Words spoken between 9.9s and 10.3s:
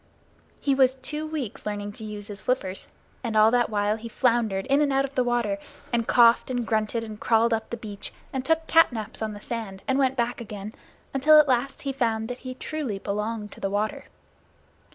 went